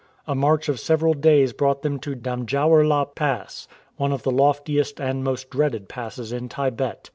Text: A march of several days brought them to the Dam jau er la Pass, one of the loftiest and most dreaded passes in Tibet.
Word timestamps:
A 0.25 0.33
march 0.33 0.67
of 0.67 0.79
several 0.79 1.13
days 1.13 1.53
brought 1.53 1.83
them 1.83 1.99
to 1.99 2.09
the 2.15 2.15
Dam 2.15 2.47
jau 2.47 2.71
er 2.71 2.83
la 2.83 3.05
Pass, 3.05 3.67
one 3.97 4.11
of 4.11 4.23
the 4.23 4.31
loftiest 4.31 4.99
and 4.99 5.23
most 5.23 5.51
dreaded 5.51 5.87
passes 5.87 6.33
in 6.33 6.49
Tibet. 6.49 7.09